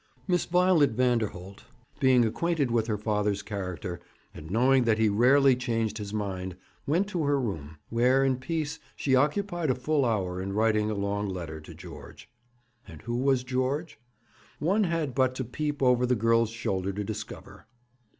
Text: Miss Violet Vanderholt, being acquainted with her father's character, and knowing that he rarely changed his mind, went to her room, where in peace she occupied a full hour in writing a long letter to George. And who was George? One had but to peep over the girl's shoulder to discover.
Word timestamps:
Miss 0.27 0.45
Violet 0.45 0.93
Vanderholt, 0.95 1.65
being 1.99 2.25
acquainted 2.25 2.71
with 2.71 2.87
her 2.87 2.97
father's 2.97 3.43
character, 3.43 3.99
and 4.33 4.49
knowing 4.49 4.85
that 4.85 4.97
he 4.97 5.09
rarely 5.09 5.55
changed 5.55 5.99
his 5.99 6.11
mind, 6.11 6.57
went 6.87 7.07
to 7.09 7.25
her 7.25 7.39
room, 7.39 7.77
where 7.91 8.25
in 8.25 8.37
peace 8.37 8.79
she 8.95 9.15
occupied 9.15 9.69
a 9.69 9.75
full 9.75 10.03
hour 10.03 10.41
in 10.41 10.53
writing 10.53 10.89
a 10.89 10.95
long 10.95 11.29
letter 11.29 11.61
to 11.61 11.75
George. 11.75 12.27
And 12.87 13.03
who 13.03 13.17
was 13.17 13.43
George? 13.43 13.99
One 14.57 14.85
had 14.85 15.13
but 15.13 15.35
to 15.35 15.43
peep 15.43 15.83
over 15.83 16.07
the 16.07 16.15
girl's 16.15 16.49
shoulder 16.49 16.91
to 16.93 17.03
discover. 17.03 17.67